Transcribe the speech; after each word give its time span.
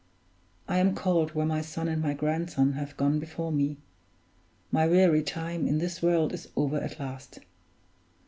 I 0.67 0.79
am 0.79 0.95
called 0.95 1.35
where 1.35 1.45
my 1.45 1.61
son 1.61 1.87
and 1.87 2.01
my 2.01 2.15
grandson 2.15 2.73
have 2.73 2.97
gone 2.97 3.19
before 3.19 3.51
me; 3.51 3.77
my 4.71 4.87
weary 4.87 5.21
time 5.21 5.67
in 5.67 5.77
this 5.77 6.01
world 6.01 6.33
is 6.33 6.49
over 6.57 6.77
at 6.77 6.99
last. 6.99 7.37